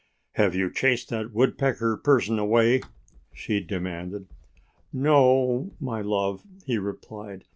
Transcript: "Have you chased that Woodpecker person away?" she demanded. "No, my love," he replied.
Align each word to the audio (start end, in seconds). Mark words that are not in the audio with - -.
"Have 0.31 0.55
you 0.55 0.71
chased 0.71 1.09
that 1.09 1.31
Woodpecker 1.31 1.95
person 1.97 2.39
away?" 2.39 2.81
she 3.35 3.59
demanded. 3.59 4.25
"No, 4.91 5.73
my 5.79 6.01
love," 6.01 6.41
he 6.65 6.79
replied. 6.79 7.45